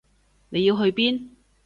[0.49, 1.29] 你要去邊？